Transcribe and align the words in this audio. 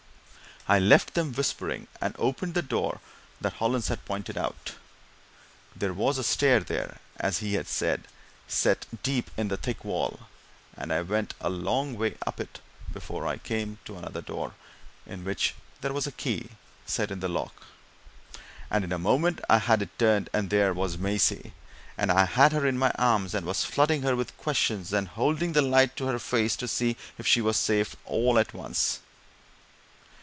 I 0.67 0.77
left 0.79 1.15
them 1.15 1.33
whispering, 1.33 1.87
and 1.99 2.15
opened 2.19 2.53
the 2.53 2.61
door 2.61 2.99
that 3.41 3.53
Hollins 3.53 3.87
had 3.87 4.05
pointed 4.05 4.37
out. 4.37 4.73
There 5.75 5.91
was 5.91 6.19
a 6.19 6.23
stair 6.23 6.59
there, 6.59 6.99
as 7.17 7.39
he 7.39 7.55
had 7.55 7.67
said, 7.67 8.07
set 8.47 8.85
deep 9.01 9.31
in 9.35 9.47
the 9.47 9.57
thick 9.57 9.83
wall, 9.83 10.19
and 10.77 10.93
I 10.93 11.01
went 11.01 11.33
a 11.41 11.49
long 11.49 11.97
way 11.97 12.15
up 12.27 12.39
it 12.39 12.61
before 12.93 13.25
I 13.27 13.37
came 13.39 13.79
to 13.85 13.97
another 13.97 14.21
door, 14.21 14.53
in 15.07 15.25
which 15.25 15.55
there 15.81 15.91
was 15.91 16.05
a 16.05 16.11
key 16.11 16.51
set 16.85 17.09
in 17.09 17.21
the 17.21 17.27
lock. 17.27 17.65
And 18.69 18.83
in 18.83 18.91
a 18.93 18.99
moment 18.99 19.41
I 19.49 19.57
had 19.57 19.81
it 19.81 19.97
turned, 19.97 20.29
and 20.31 20.51
there 20.51 20.73
was 20.73 20.95
Maisie, 20.97 21.53
and 21.97 22.11
I 22.11 22.25
had 22.25 22.53
her 22.53 22.67
in 22.67 22.77
my 22.77 22.91
arms 22.91 23.33
and 23.33 23.47
was 23.47 23.65
flooding 23.65 24.03
her 24.03 24.15
with 24.15 24.37
questions 24.37 24.93
and 24.93 25.07
holding 25.07 25.53
the 25.53 25.63
light 25.63 25.95
to 25.97 26.05
her 26.05 26.19
face 26.19 26.55
to 26.57 26.67
see 26.67 26.97
if 27.17 27.25
she 27.25 27.41
was 27.41 27.57
safe, 27.57 27.95
all 28.05 28.37
at 28.37 28.53
once. 28.53 28.99